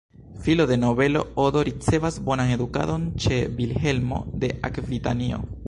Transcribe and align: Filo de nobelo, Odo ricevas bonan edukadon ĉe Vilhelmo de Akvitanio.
Filo 0.45 0.63
de 0.69 0.77
nobelo, 0.83 1.21
Odo 1.43 1.61
ricevas 1.67 2.17
bonan 2.29 2.55
edukadon 2.55 3.05
ĉe 3.27 3.39
Vilhelmo 3.61 4.21
de 4.45 4.53
Akvitanio. 4.71 5.43